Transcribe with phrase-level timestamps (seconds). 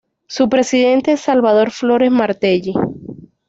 [0.25, 2.73] Su presidente es Salvador Flores Martelli.